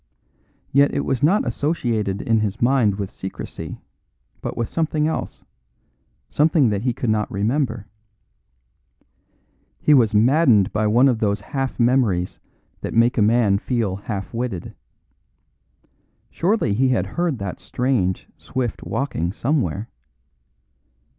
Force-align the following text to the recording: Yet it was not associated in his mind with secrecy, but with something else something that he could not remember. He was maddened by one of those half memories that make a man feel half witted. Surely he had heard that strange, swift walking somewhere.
Yet 0.71 0.95
it 0.95 1.01
was 1.05 1.21
not 1.21 1.45
associated 1.45 2.23
in 2.23 2.39
his 2.39 2.59
mind 2.59 2.95
with 2.95 3.11
secrecy, 3.11 3.81
but 4.41 4.57
with 4.57 4.67
something 4.67 5.07
else 5.07 5.45
something 6.27 6.69
that 6.69 6.81
he 6.81 6.91
could 6.91 7.11
not 7.11 7.31
remember. 7.31 7.85
He 9.79 9.93
was 9.93 10.15
maddened 10.15 10.73
by 10.73 10.87
one 10.87 11.07
of 11.07 11.19
those 11.19 11.41
half 11.41 11.79
memories 11.79 12.39
that 12.79 12.95
make 12.95 13.19
a 13.19 13.21
man 13.21 13.59
feel 13.59 13.97
half 13.97 14.33
witted. 14.33 14.73
Surely 16.31 16.73
he 16.73 16.87
had 16.89 17.05
heard 17.05 17.37
that 17.37 17.59
strange, 17.59 18.27
swift 18.39 18.81
walking 18.83 19.31
somewhere. 19.31 19.87